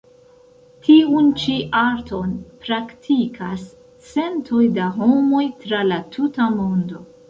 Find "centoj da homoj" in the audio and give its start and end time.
4.11-5.47